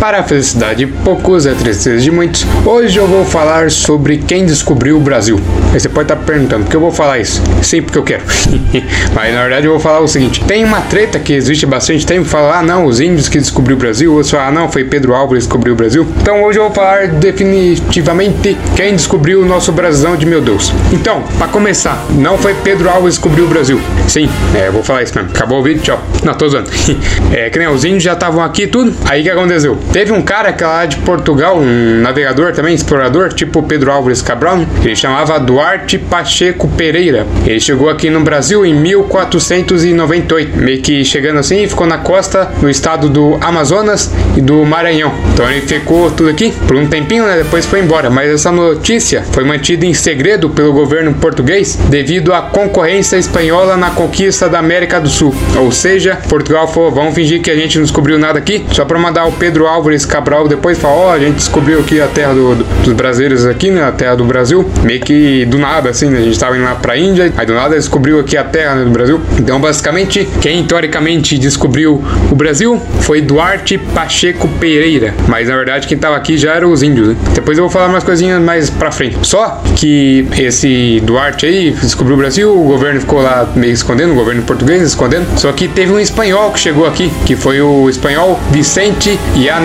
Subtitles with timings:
[0.00, 4.16] Para a felicidade de poucos e a tristeza de muitos, hoje eu vou falar sobre
[4.16, 5.38] quem descobriu o Brasil.
[5.74, 7.42] Aí você pode estar perguntando, por que eu vou falar isso?
[7.62, 8.22] Sim, porque eu quero.
[9.14, 12.24] Mas na verdade eu vou falar o seguinte: tem uma treta que existe bastante tempo,
[12.24, 15.14] falar, ah não, os índios que descobriu o Brasil, outros falam, ah não, foi Pedro
[15.14, 16.06] Álvares que descobriu o Brasil.
[16.22, 20.72] Então hoje eu vou falar definitivamente quem descobriu o nosso Brasilão de meu Deus.
[20.90, 23.78] Então, para começar, não foi Pedro Álvares que descobriu o Brasil.
[24.08, 25.30] Sim, é, eu vou falar isso mesmo.
[25.30, 26.02] Acabou o vídeo, tchau.
[26.24, 26.70] Não, tô zoando.
[27.32, 28.94] é que nem os índios já estavam aqui tudo.
[29.04, 29.78] Aí que aconteceu?
[29.92, 34.60] Teve um cara que lá de Portugal, um navegador também, explorador, tipo Pedro Álvares Cabral,
[34.84, 37.26] ele chamava Duarte Pacheco Pereira.
[37.44, 42.70] Ele chegou aqui no Brasil em 1498, meio que chegando assim, ficou na costa no
[42.70, 45.12] estado do Amazonas e do Maranhão.
[45.34, 47.38] Então ele ficou tudo aqui por um tempinho, né?
[47.38, 48.08] Depois foi embora.
[48.08, 53.90] Mas essa notícia foi mantida em segredo pelo governo português devido à concorrência espanhola na
[53.90, 55.34] conquista da América do Sul.
[55.58, 58.96] Ou seja, Portugal falou: vamos fingir que a gente não descobriu nada aqui, só para
[58.96, 62.34] mandar o Pedro Álvares Cabral depois falar: ó, oh, a gente descobriu aqui a terra
[62.34, 63.82] do, do, dos brasileiros aqui, né?
[63.84, 64.68] A terra do Brasil.
[64.82, 66.18] Meio que do nada, assim, né?
[66.18, 68.84] A gente tava indo lá pra Índia, aí do nada descobriu aqui a terra né,
[68.84, 69.20] do Brasil.
[69.38, 75.14] Então, basicamente, quem teoricamente descobriu o Brasil foi Duarte Pacheco Pereira.
[75.28, 77.16] Mas na verdade, quem tava aqui já eram os índios, né?
[77.34, 79.18] Depois eu vou falar umas coisinhas mais pra frente.
[79.22, 84.14] Só que esse Duarte aí descobriu o Brasil, o governo ficou lá meio escondendo, o
[84.14, 85.26] governo português escondendo.
[85.38, 89.18] Só que teve um espanhol que chegou aqui, que foi o espanhol Vicente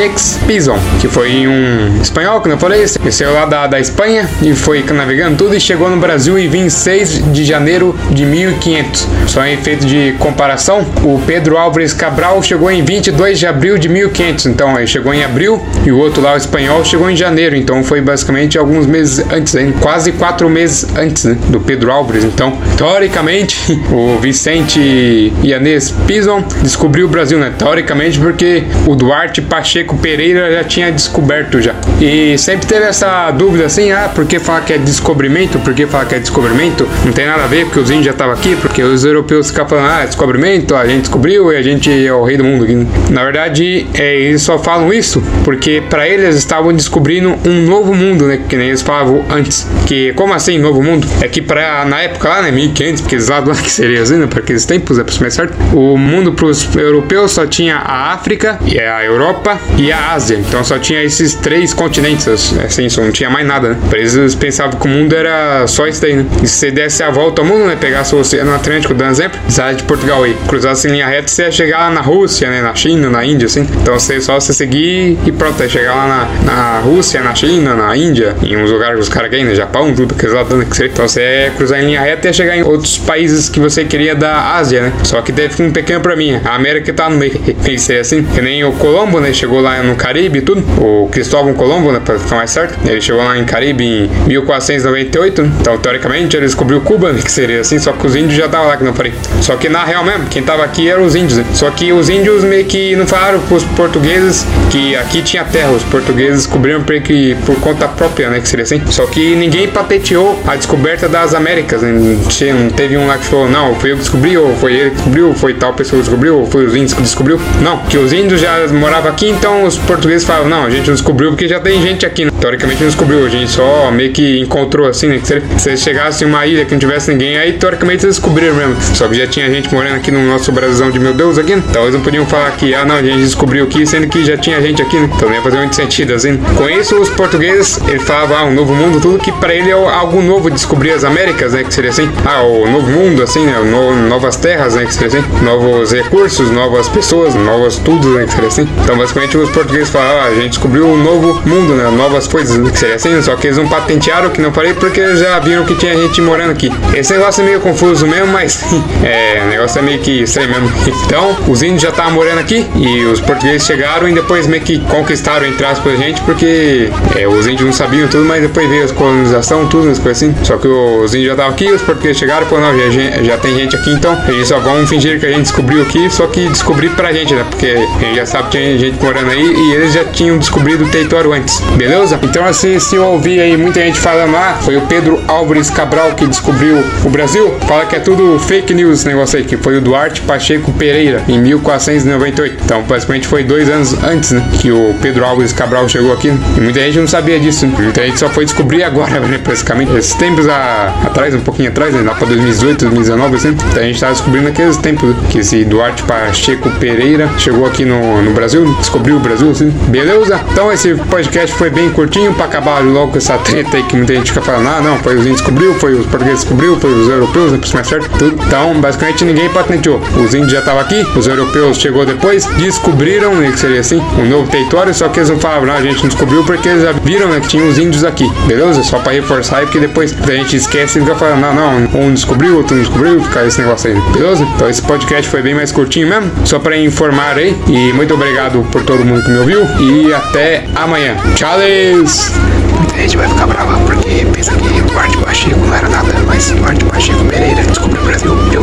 [0.00, 4.54] Yanex Pison, que foi um espanhol, que não falei, saiu lá da, da Espanha e
[4.54, 9.06] foi navegando tudo e chegou no Brasil em 26 de janeiro de 1500.
[9.26, 13.90] Só em efeito de comparação, o Pedro Álvares Cabral chegou em 22 de abril de
[13.90, 14.46] 1500.
[14.46, 17.54] Então ele chegou em abril e o outro lá, o espanhol, chegou em janeiro.
[17.54, 19.74] Então foi basicamente alguns meses antes, hein?
[19.80, 21.36] quase quatro meses antes né?
[21.48, 22.24] do Pedro Álvares.
[22.24, 27.52] Então, teoricamente, o Vicente Yanês Pison descobriu o Brasil, né?
[27.58, 31.74] Teoricamente, porque o Duarte Pacheco Pereira já tinha descoberto já.
[32.00, 35.58] E sempre teve essa dúvida assim, ah, por que falar que é descobrimento?
[35.58, 36.88] Por que falar que é descobrimento?
[37.04, 39.66] Não tem nada a ver, porque os índios já estavam aqui, porque os europeus ficam
[39.68, 42.66] falando, ah, descobrimento, a gente descobriu e a gente é o rei do mundo.
[43.10, 48.26] Na verdade, é, eles só falam isso porque para eles estavam descobrindo um novo mundo,
[48.26, 48.40] né?
[48.48, 49.66] Que nem eles falavam antes.
[49.86, 51.06] Que, como assim, novo mundo?
[51.20, 54.16] É que pra, na época lá, né, 1500, porque eles lá, lá que seria assim,
[54.16, 58.12] né, para aqueles tempos, é pra mais certo, o mundo pros europeus só tinha a
[58.12, 60.36] África, e a Europa e a Ásia.
[60.36, 63.76] Então só tinha esses três continentes, assim, só não tinha mais nada, né?
[63.88, 66.26] Pra eles, pensavam que o mundo era só isso daí, né?
[66.42, 69.40] E se você desse a volta ao mundo, né, pegasse o Oceano Atlântico, dando exemplo,
[69.48, 72.60] saia de Portugal aí, cruzasse em linha reta, você ia chegar lá na Rússia, né,
[72.60, 73.66] na China, na Índia, assim.
[73.82, 76.06] Então você só você seguir e pronto, aí chegar lá
[76.44, 79.54] na, na Rússia, na China, na Índia, em uns lugares que os caras querem, no
[79.54, 80.86] Japão, tudo, aqueles lá dando que você.
[80.86, 83.84] Então você ia cruzar em linha reta e ia chegar em outros países que você
[83.84, 84.92] queria da Ásia, né?
[85.04, 86.38] Só que teve um pequeno pra mim.
[86.44, 87.32] A América tá no meio.
[87.64, 89.32] Pensei assim, que nem o Colombo, né?
[89.32, 90.62] Chegou lá no Caribe e tudo.
[90.82, 92.00] O Cristóvão Colombo, né?
[92.04, 92.78] Pra ficar mais certo.
[92.86, 95.42] Ele chegou lá em Caribe em 1498.
[95.42, 95.50] Né?
[95.60, 97.20] Então, teoricamente, ele descobriu Cuba, né?
[97.22, 97.78] Que seria assim.
[97.78, 99.12] Só que os índios já estavam lá, que não falei.
[99.40, 101.44] Só que na real mesmo, quem tava aqui eram os índios, né?
[101.54, 105.70] Só que os índios meio que não falaram pros portugueses que aqui tinha terra.
[105.70, 108.40] Os portugueses descobriram que por conta própria, né?
[108.40, 108.82] Que seria assim.
[108.86, 111.82] Só que ninguém patenteou a descoberta das Américas.
[111.82, 111.92] Né?
[111.92, 114.96] Não teve um lá que falou, não, foi eu que descobri, ou foi ele que
[114.96, 117.40] descobriu, ou foi tal pessoa que descobriu, ou foi os índios que descobriu.
[117.62, 120.94] Não, que os índios já moravam aqui, então os portugueses falavam, não, a gente não
[120.94, 122.24] descobriu porque já tem gente aqui.
[122.24, 122.30] Né?
[122.40, 125.20] Teoricamente não descobriu, a gente só meio que encontrou assim, né?
[125.22, 128.76] Se, se chegasse em uma ilha que não tivesse ninguém, aí teoricamente eles descobriram mesmo.
[128.94, 131.52] Só que já tinha gente morando aqui no nosso Brasilzão de meu Deus aqui.
[131.52, 134.36] Então eles não podiam falar que, ah não, a gente descobriu aqui, sendo que já
[134.36, 135.08] tinha gente aqui, né?
[135.14, 136.38] Então ia fazer muito sentido assim.
[136.56, 139.72] Com isso, os portugueses, ele falava, ah, um novo mundo, tudo que para ele é
[139.72, 141.64] algo novo descobrir as Américas, né?
[141.64, 143.58] Que seria assim, ah, o novo mundo, assim, né?
[143.58, 144.84] No, novas terras, né?
[144.84, 148.24] Que seria assim, novos recursos, novas pessoas, novas tudo, né?
[148.24, 148.68] Que seria assim.
[148.82, 151.90] Então, basicamente, os portugueses falavam, ah, a gente descobriu um novo mundo, né?
[151.90, 152.70] Novas coisas?
[152.70, 155.64] Que seria assim, só que eles não patentearam, que não falei, porque eles já viram
[155.64, 156.72] que tinha gente morando aqui.
[156.94, 158.62] Esse negócio é meio confuso mesmo, mas
[159.04, 160.70] é, o negócio é meio que estranho mesmo.
[161.06, 164.78] Então, os índios já estavam morando aqui e os portugueses chegaram e depois meio que
[164.80, 168.84] conquistaram, entre aspas, a gente, porque é, os índios não sabiam tudo, mas depois veio
[168.84, 170.34] a colonização, tudo, as coisas assim.
[170.44, 173.54] Só que os índios já estavam aqui, os portugueses chegaram falaram, não, já, já tem
[173.56, 176.90] gente aqui, então gente só vamos fingir que a gente descobriu aqui, só que descobrir
[176.90, 177.44] pra gente, né?
[177.48, 180.84] Porque a gente já sabe que tinha gente morando aí e eles já tinham descobrido
[180.84, 182.18] o território antes, beleza?
[182.22, 186.12] Então assim, se eu ouvir aí muita gente falando, ah, foi o Pedro Álvares Cabral
[186.12, 189.78] que descobriu o Brasil, fala que é tudo fake news esse negócio aí, que foi
[189.78, 192.62] o Duarte Pacheco Pereira, em 1498.
[192.64, 194.46] Então, basicamente foi dois anos antes, né?
[194.60, 196.28] Que o Pedro Álvares Cabral chegou aqui.
[196.28, 197.74] E muita gente não sabia disso, né?
[197.78, 199.38] Muita gente só foi descobrir agora, né?
[199.42, 199.96] Praticamente.
[199.96, 202.02] Esses tempos a, atrás, um pouquinho atrás, né?
[202.02, 203.48] Lá pra 2018, 2019, assim.
[203.48, 208.22] Então a gente tava descobrindo aqueles tempos que esse Duarte Pacheco Pereira chegou aqui no,
[208.22, 209.70] no Brasil, descobriu Brasil, assim.
[209.88, 210.40] Beleza?
[210.52, 214.14] Então esse podcast foi bem curtinho pra acabar logo com essa treta aí que muita
[214.14, 217.08] gente fica falando, ah, não, foi os índios descobriu, foi os portugueses descobriu, foi os
[217.08, 218.42] europeus, depois mais certo, tudo.
[218.46, 220.00] Então, basicamente ninguém patenteou.
[220.22, 224.26] Os índios já estavam aqui, os europeus chegou depois, descobriram, né, que seria assim, um
[224.26, 226.92] novo território, só que eles não falavam, não, a gente não descobriu porque eles já
[226.92, 228.30] viram, né, que tinha os índios aqui.
[228.46, 228.82] Beleza?
[228.82, 232.14] Só pra reforçar aí, porque depois a gente esquece e fica falando, não, não, um
[232.14, 234.46] descobriu, outro não descobriu, fica esse negócio aí, beleza?
[234.54, 237.56] Então esse podcast foi bem mais curtinho mesmo, só pra informar aí.
[237.66, 239.66] E muito obrigado por todo mundo que me ouviu.
[239.78, 241.16] E até amanhã.
[241.34, 241.58] Tchau!
[241.58, 246.50] Muita gente vai ficar brava porque pensa que o Duarte Pacheco não era nada, mas
[246.50, 248.62] o Duarte Pacheco Pereira descobriu o Brasil, viu?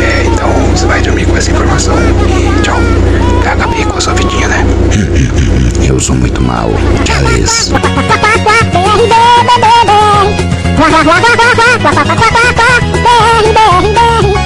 [0.00, 1.94] É, então você vai dormir com essa informação
[2.26, 2.78] e tchau.
[3.42, 4.64] PHB com a sua vidinha, né?
[5.86, 6.70] Eu sou muito mal.
[7.04, 7.22] Tchau.
[7.22, 7.82] BR,
[9.44, 9.92] BR,
[14.32, 14.41] BR.